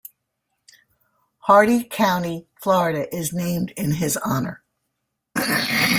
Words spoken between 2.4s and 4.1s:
Florida is named in